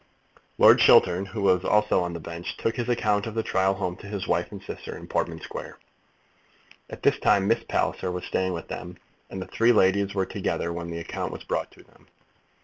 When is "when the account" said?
10.73-11.31